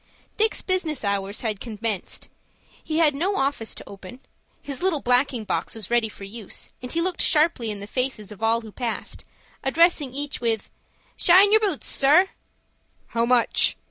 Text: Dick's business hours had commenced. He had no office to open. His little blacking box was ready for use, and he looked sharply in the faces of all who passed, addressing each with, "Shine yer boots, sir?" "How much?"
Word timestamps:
Dick's 0.35 0.63
business 0.63 1.03
hours 1.03 1.41
had 1.41 1.59
commenced. 1.59 2.27
He 2.83 2.97
had 2.97 3.13
no 3.13 3.35
office 3.35 3.75
to 3.75 3.87
open. 3.87 4.19
His 4.59 4.81
little 4.81 4.99
blacking 4.99 5.43
box 5.43 5.75
was 5.75 5.91
ready 5.91 6.09
for 6.09 6.23
use, 6.23 6.71
and 6.81 6.91
he 6.91 7.01
looked 7.01 7.21
sharply 7.21 7.69
in 7.69 7.81
the 7.81 7.85
faces 7.85 8.31
of 8.31 8.41
all 8.41 8.61
who 8.61 8.71
passed, 8.71 9.23
addressing 9.63 10.11
each 10.11 10.41
with, 10.41 10.71
"Shine 11.17 11.51
yer 11.51 11.59
boots, 11.59 11.85
sir?" 11.85 12.29
"How 13.09 13.27
much?" 13.27 13.77